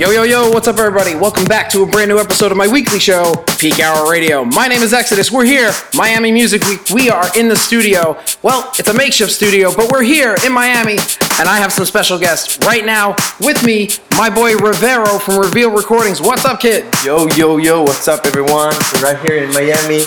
[0.00, 1.14] Yo, yo, yo, what's up, everybody?
[1.14, 4.46] Welcome back to a brand new episode of my weekly show, Peak Hour Radio.
[4.46, 5.30] My name is Exodus.
[5.30, 6.80] We're here, Miami Music Week.
[6.88, 8.18] We are in the studio.
[8.40, 10.96] Well, it's a makeshift studio, but we're here in Miami,
[11.38, 15.76] and I have some special guests right now with me, my boy Rivero from Revealed
[15.76, 16.18] Recordings.
[16.18, 16.86] What's up, kid?
[17.04, 18.72] Yo, yo, yo, what's up, everyone?
[18.94, 20.04] We're right here in Miami,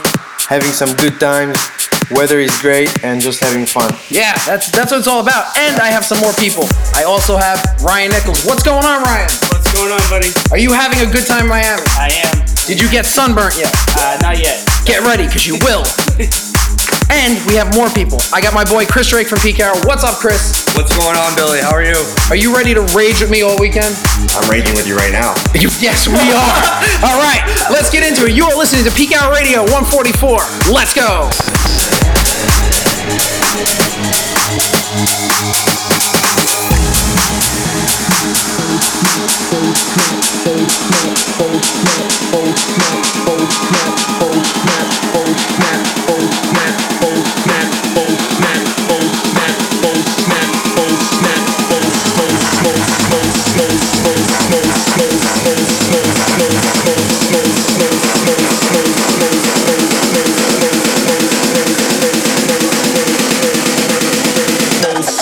[0.47, 1.57] having some good times.
[2.11, 3.89] Weather is great and just having fun.
[4.09, 5.57] Yeah, that's that's what it's all about.
[5.57, 6.65] And I have some more people.
[6.93, 8.45] I also have Ryan Nichols.
[8.45, 9.29] What's going on, Ryan?
[9.49, 10.29] What's going on, buddy?
[10.51, 11.81] Are you having a good time in Miami?
[11.97, 12.45] I am.
[12.67, 13.73] Did you get sunburnt yet?
[13.97, 14.67] Uh, not yet.
[14.85, 15.83] Get ready, because you will.
[17.09, 18.19] and we have more people.
[18.33, 19.75] I got my boy Chris Drake from Peak Hour.
[19.85, 20.65] What's up, Chris?
[20.75, 21.59] What's going on, Billy?
[21.59, 21.97] How are you?
[22.29, 23.95] Are you ready to rage with me all weekend?
[24.35, 25.35] I'm raging with you right now.
[25.53, 26.59] You- yes, we are.
[27.05, 28.35] all right, let's get into it.
[28.35, 30.39] You are listening to Peak Hour Radio 144.
[30.71, 31.29] Let's go.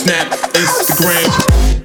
[0.02, 1.80] Snap Instagram.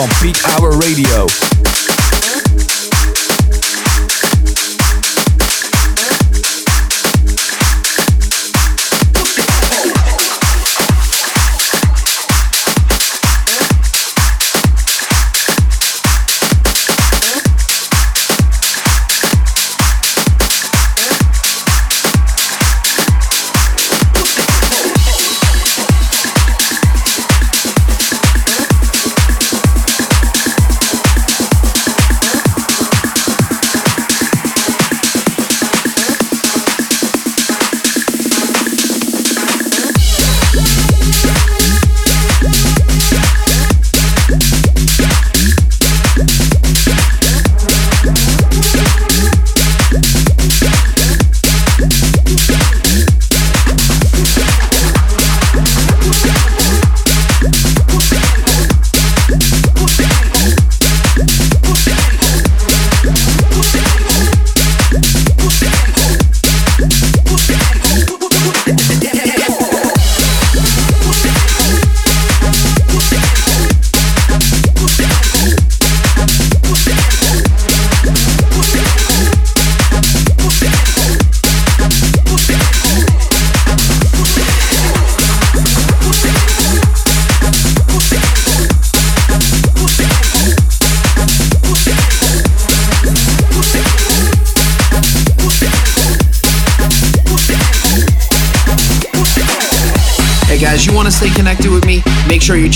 [0.00, 1.37] On Peak Hour Radio.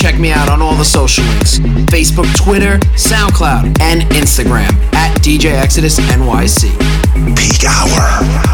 [0.02, 1.60] Check me out on all the social links
[1.92, 6.72] Facebook, Twitter, SoundCloud, and Instagram at DJ Exodus NYC.
[7.36, 8.51] Peak Hour.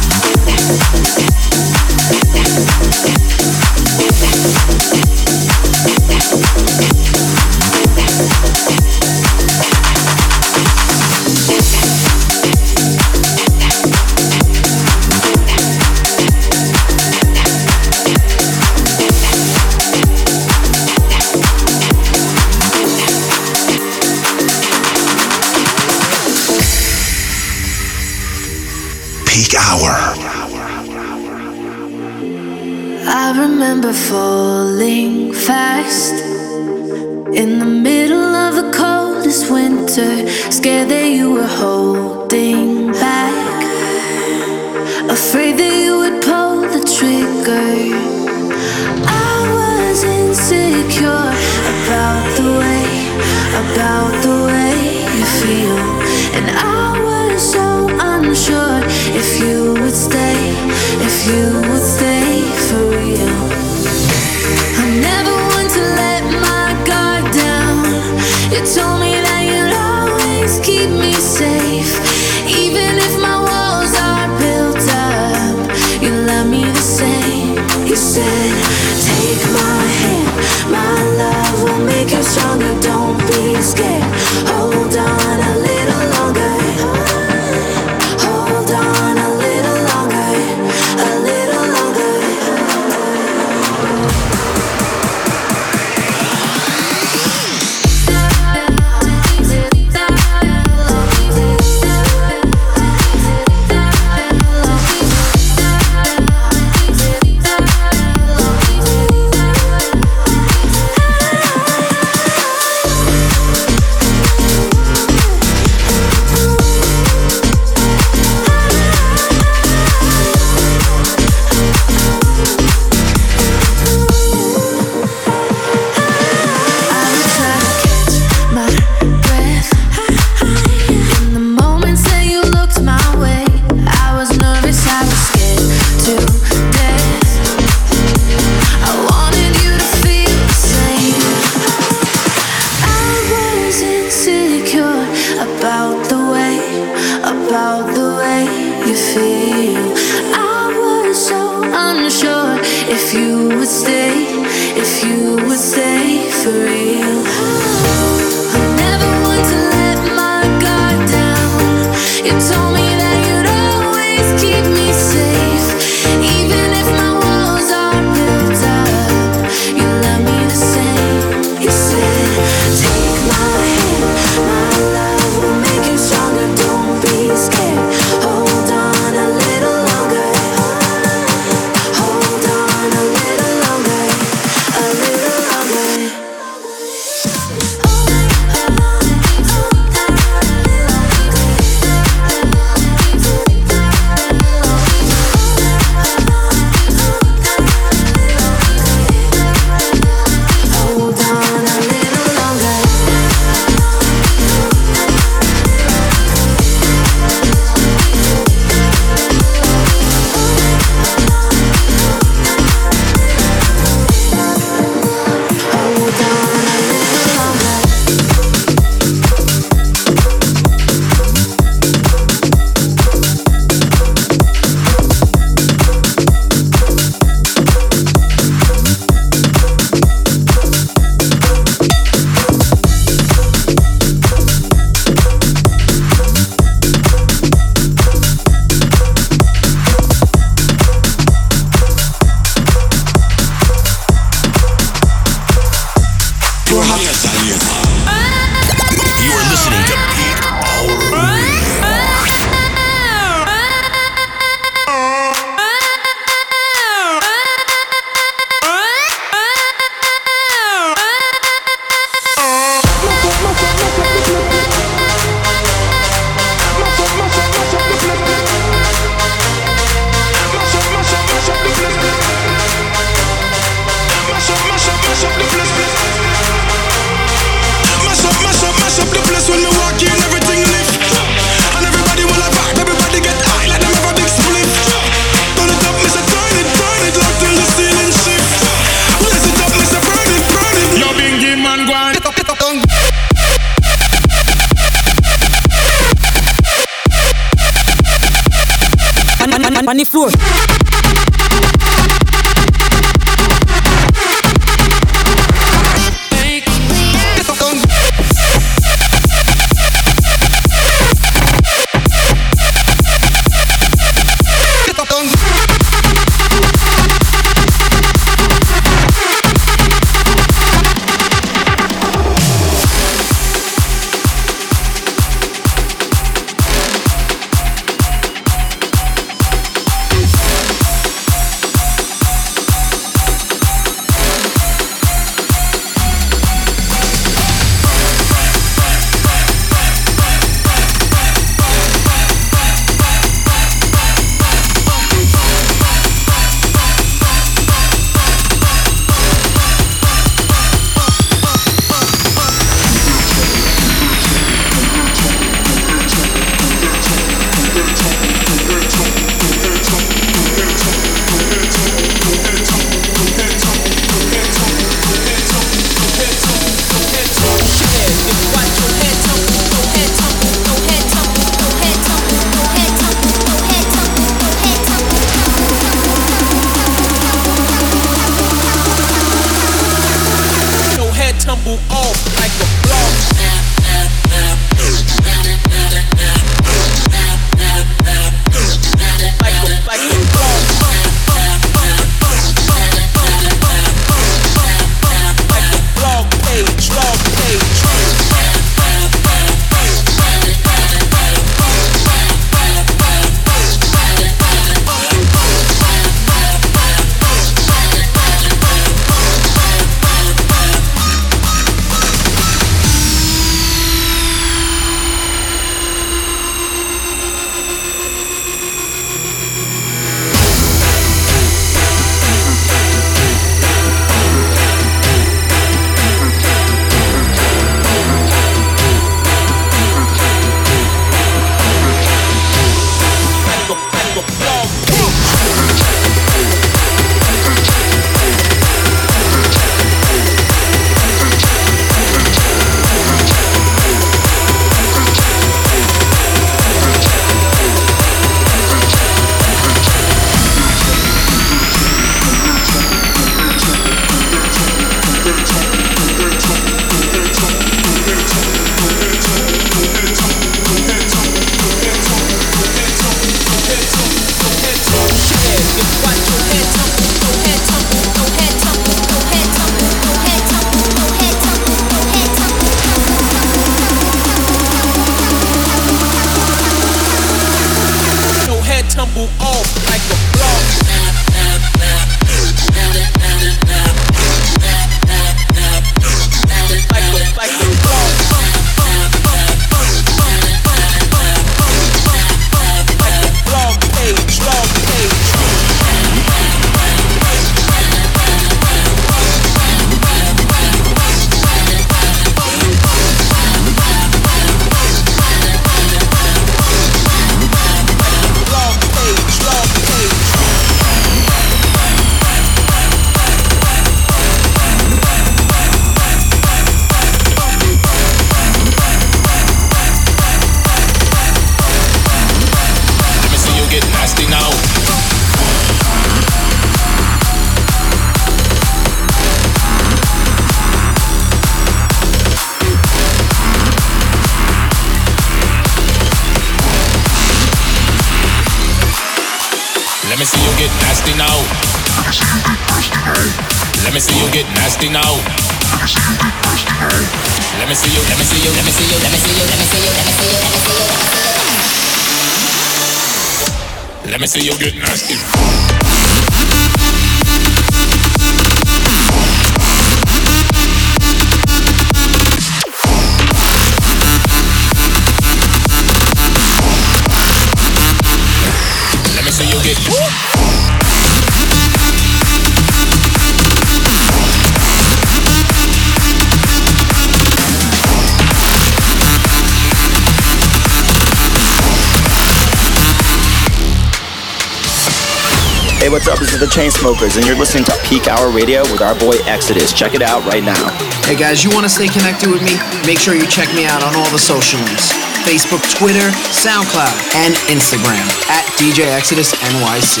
[585.92, 586.18] What's up?
[586.18, 589.76] This is the Chainsmokers, and you're listening to Peak Hour Radio with our boy Exodus.
[589.76, 590.72] Check it out right now.
[591.04, 592.56] Hey guys, you want to stay connected with me?
[592.88, 594.88] Make sure you check me out on all the social links
[595.28, 596.96] Facebook, Twitter, SoundCloud,
[597.28, 600.00] and Instagram at DJ Exodus NYC.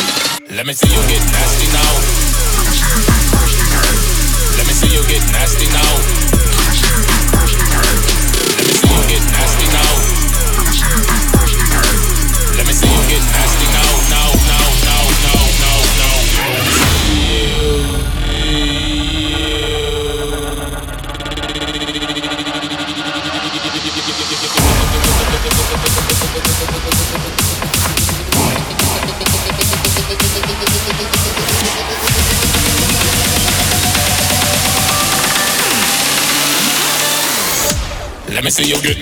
[0.56, 1.92] Let me see you get nasty now.
[4.56, 6.21] Let me see you get nasty now.
[38.52, 39.01] See you get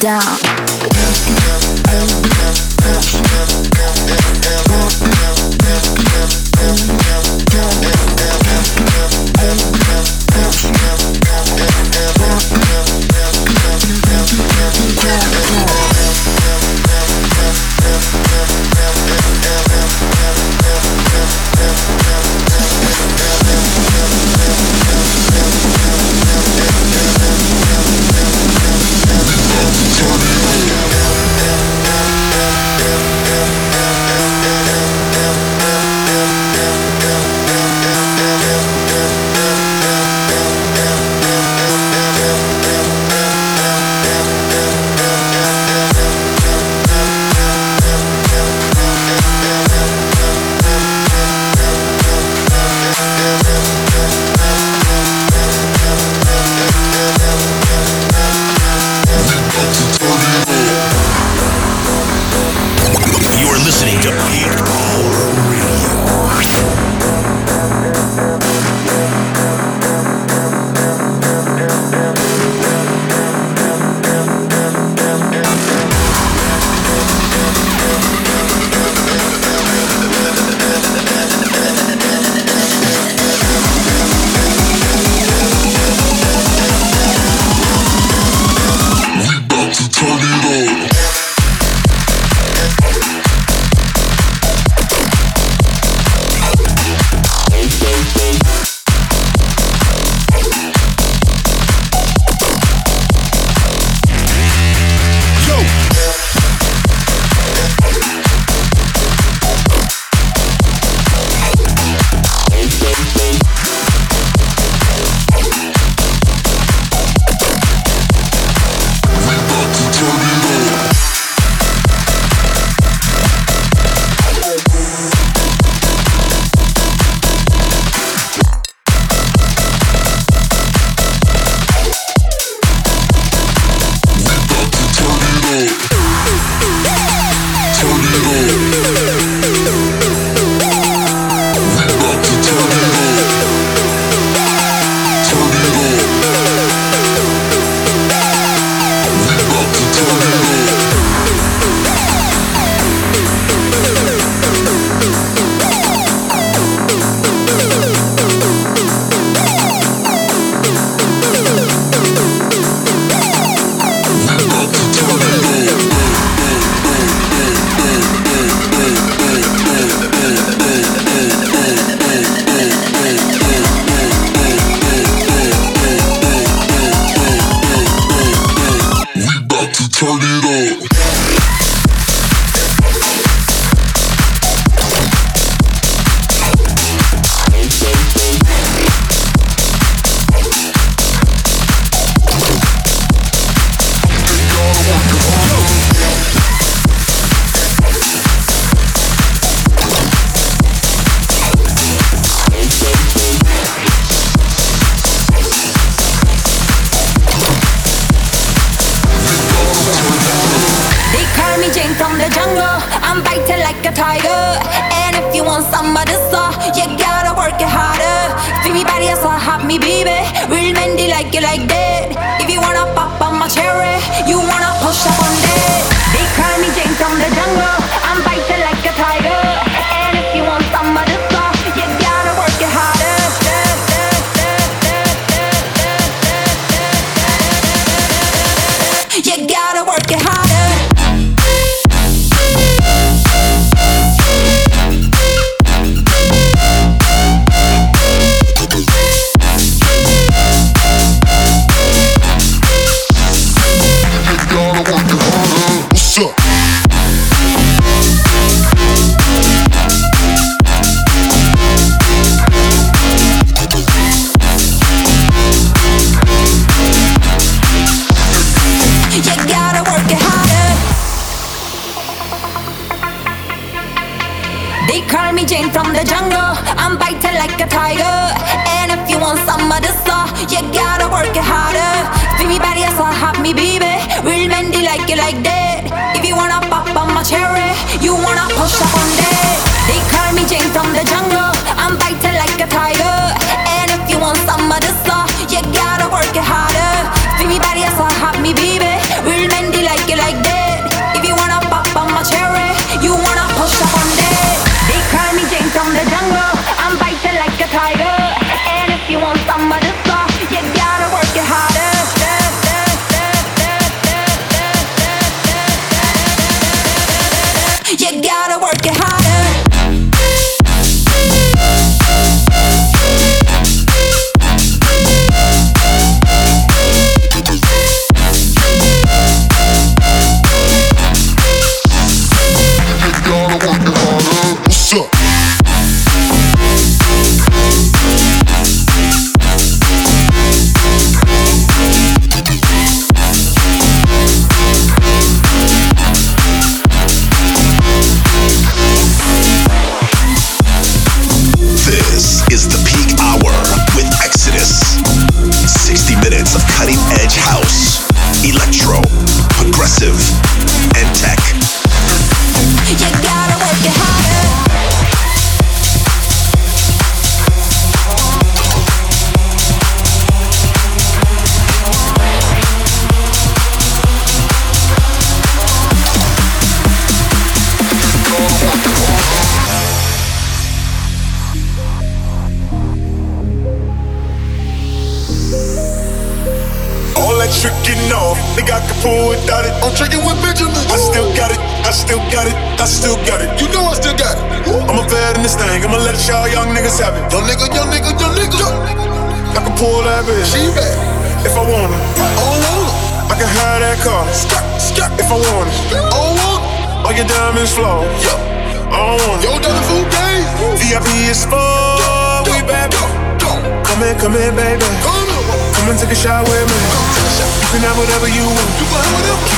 [0.00, 0.45] down.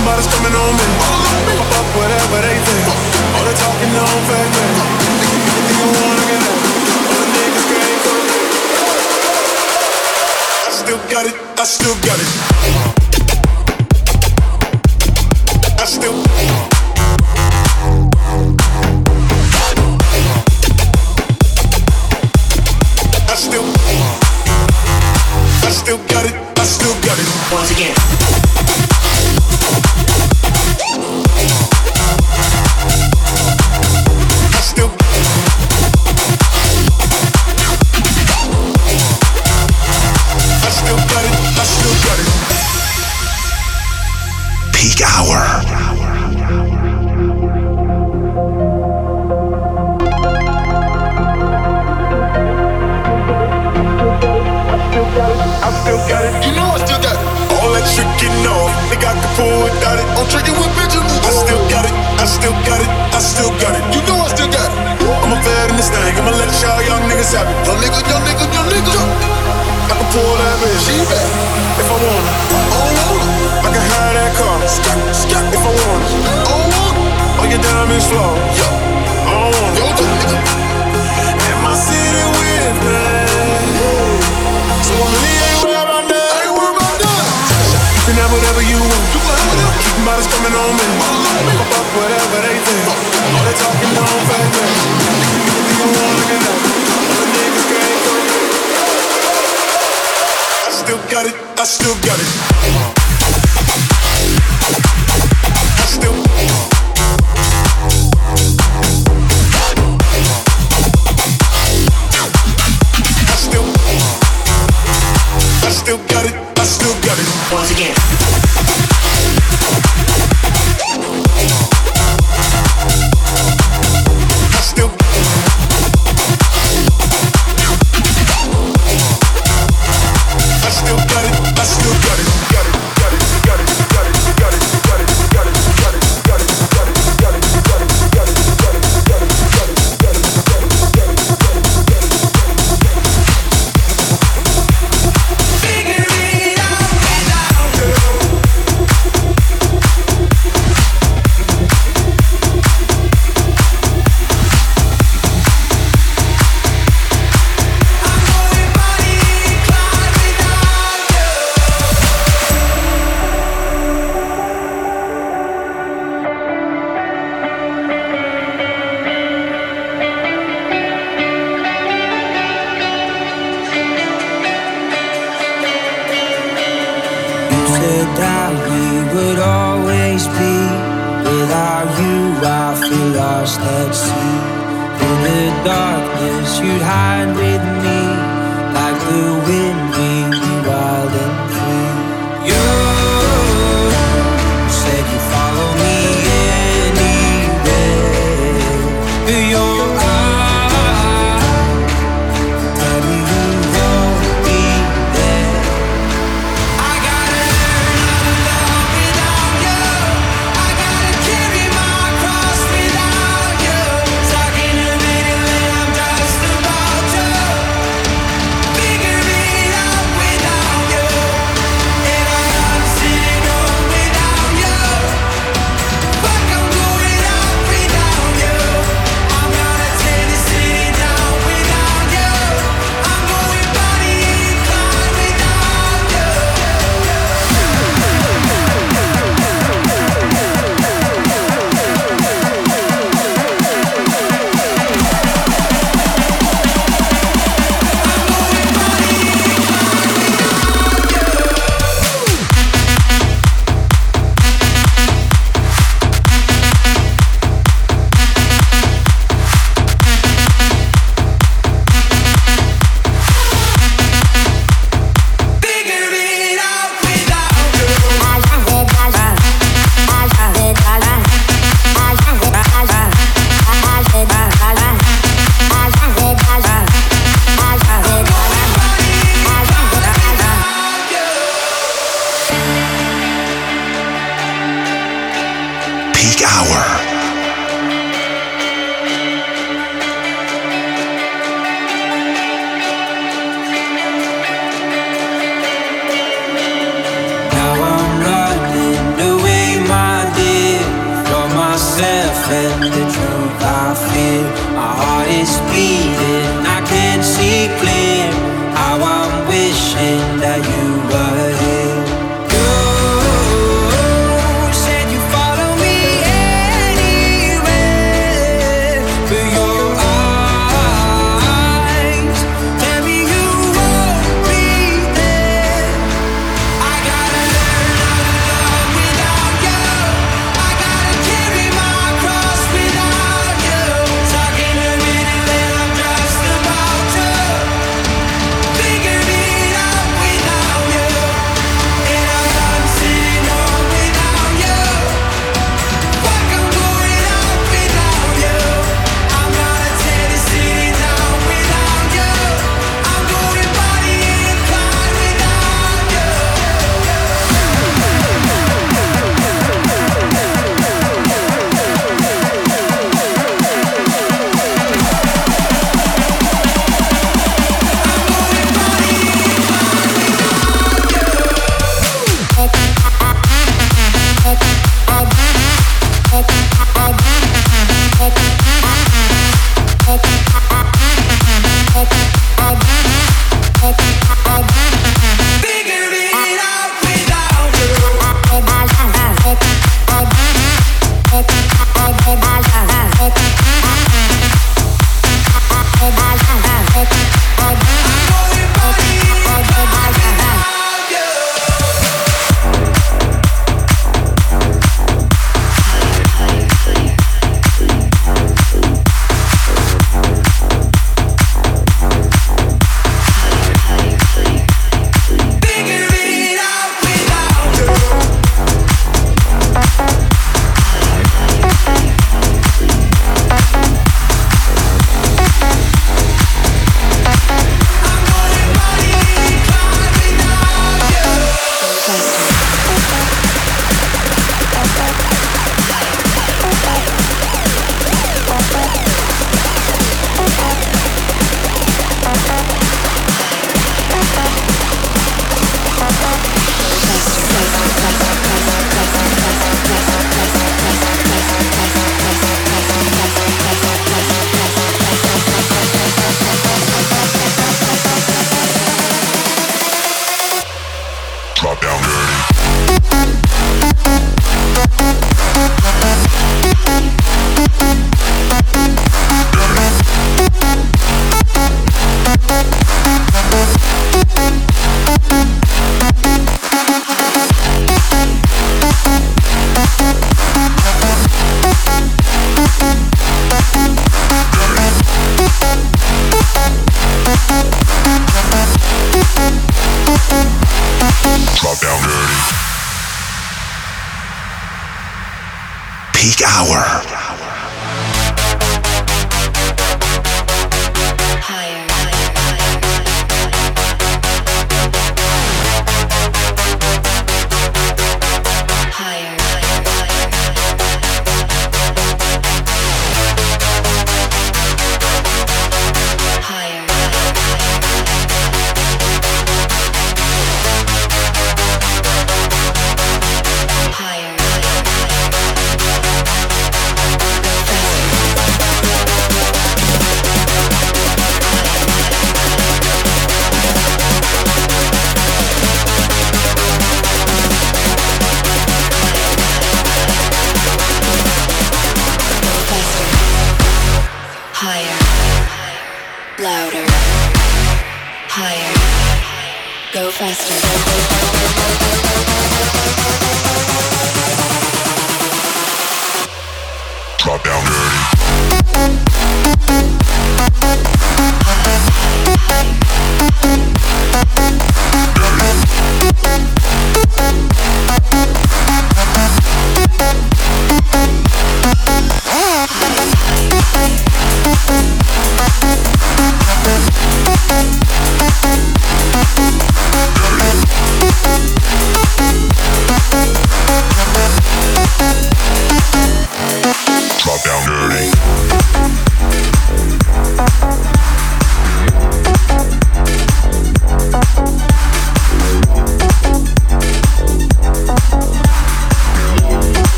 [0.00, 0.86] Everybody's coming on me.
[1.68, 2.88] Fuck whatever they think.
[3.36, 4.74] All the talking on fake men.
[5.68, 6.56] If you wanna get out,
[7.04, 8.00] all the niggas can't.
[10.64, 11.36] I still got it.
[11.60, 12.99] I still got it.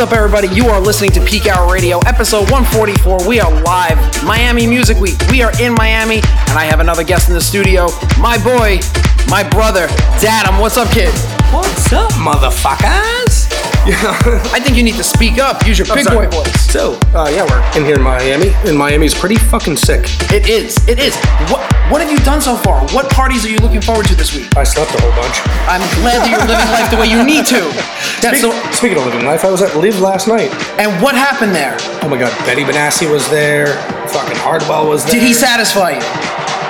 [0.00, 0.48] What's up, everybody?
[0.48, 3.28] You are listening to Peak Hour Radio, episode 144.
[3.28, 5.20] We are live, Miami Music Week.
[5.30, 7.88] We are in Miami, and I have another guest in the studio,
[8.18, 8.80] my boy,
[9.28, 10.58] my brother, Dadum.
[10.58, 11.12] What's up, kid?
[11.52, 13.52] What's up, motherfuckers?
[14.54, 15.66] I think you need to speak up.
[15.66, 16.72] Use your big boy voice.
[16.72, 20.06] So, uh, yeah, we're in here in Miami, and Miami's pretty fucking sick.
[20.32, 20.78] It is.
[20.88, 21.14] It is.
[21.52, 21.60] What
[21.90, 22.86] What have you done so far?
[22.94, 24.56] What parties are you looking forward to this week?
[24.56, 25.42] I slept a whole bunch.
[25.66, 27.58] I'm glad that you're living life the way you need to.
[28.22, 30.54] That's Speak- the, Speaking of living life, I was at LIV last night.
[30.78, 31.74] and what happened there?
[32.02, 33.74] Oh my god, Benny Benassi was there.
[34.06, 35.14] Fucking Hardwell was there.
[35.18, 36.04] Did he satisfy you?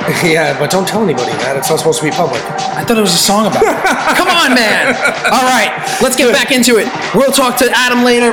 [0.24, 1.52] yeah, but don't tell anybody that.
[1.60, 2.40] It's not supposed to be public.
[2.72, 3.76] I thought it was a song about it.
[4.16, 4.96] Come on, man.
[5.28, 5.68] All right,
[6.00, 6.88] let's get back into it.
[7.14, 8.32] We'll talk to Adam later.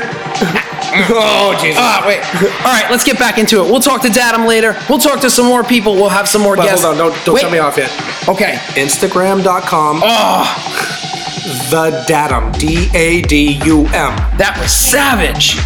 [1.09, 1.79] Oh, Jesus.
[1.81, 2.19] Ah, wait.
[2.65, 3.71] All right, let's get back into it.
[3.71, 4.75] We'll talk to Adam later.
[4.89, 5.93] We'll talk to some more people.
[5.95, 6.83] We'll have some more But guests.
[6.85, 7.41] hold on, don't, don't Wait.
[7.43, 7.91] cut me off yet.
[8.27, 8.53] Okay.
[8.75, 10.01] Instagram.com.
[10.03, 10.43] Oh,
[11.69, 12.57] The Dadum.
[12.59, 14.15] D A D U M.
[14.37, 15.57] that was savage.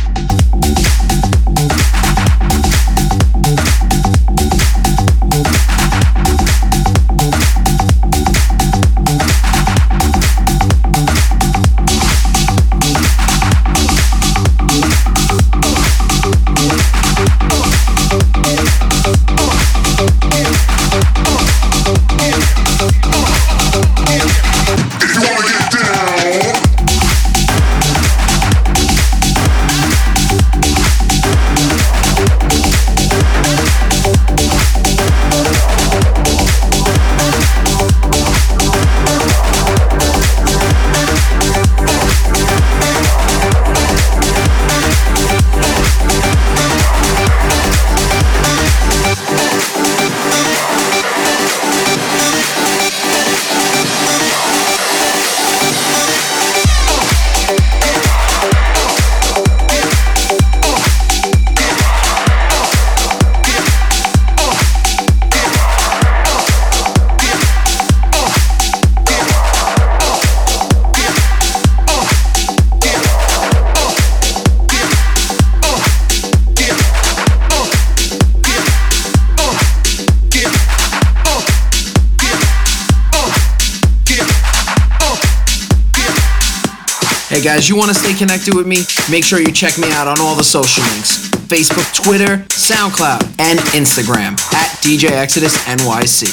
[87.31, 88.79] Hey guys, you want to stay connected with me?
[89.09, 93.57] Make sure you check me out on all the social links Facebook, Twitter, SoundCloud, and
[93.71, 96.27] Instagram at DJ Exodus NYC.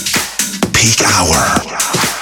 [0.74, 2.17] Peak Hour.